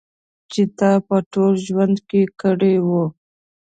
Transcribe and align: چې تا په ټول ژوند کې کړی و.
چې 0.51 0.61
تا 0.77 0.91
په 1.07 1.15
ټول 1.31 1.53
ژوند 1.67 1.97
کې 2.09 2.21
کړی 2.41 2.75
و. 2.87 2.89